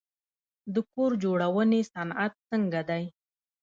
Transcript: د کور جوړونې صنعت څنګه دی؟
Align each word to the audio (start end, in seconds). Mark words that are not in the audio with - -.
د 0.73 0.75
کور 0.91 1.11
جوړونې 1.23 1.81
صنعت 1.93 2.33
څنګه 2.49 2.81
دی؟ 2.89 3.03